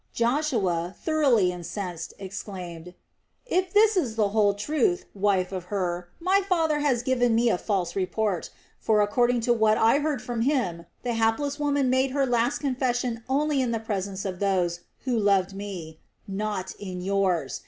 Joshua, 0.13 0.95
thoroughly 0.99 1.51
incensed, 1.51 2.15
exclaimed: 2.17 2.95
"If 3.45 3.71
this 3.71 3.95
is 3.95 4.15
the 4.15 4.29
whole 4.29 4.55
truth, 4.55 5.05
wife 5.13 5.51
of 5.51 5.65
Hur, 5.65 6.07
my 6.19 6.41
father 6.49 6.79
has 6.79 7.03
given 7.03 7.35
me 7.35 7.49
a 7.49 7.57
false 7.59 7.95
report; 7.95 8.49
for 8.79 9.01
according 9.01 9.41
to 9.41 9.53
what 9.53 9.77
I 9.77 9.99
heard 9.99 10.19
from 10.19 10.41
him, 10.41 10.87
the 11.03 11.13
hapless 11.13 11.59
woman 11.59 11.91
made 11.91 12.09
her 12.17 12.25
last 12.25 12.57
confession 12.57 13.21
only 13.29 13.61
in 13.61 13.69
the 13.69 13.79
presence 13.79 14.25
of 14.25 14.39
those 14.39 14.79
who 15.05 15.15
love 15.15 15.53
me; 15.53 15.99
not 16.27 16.73
in 16.79 17.01
yours. 17.01 17.59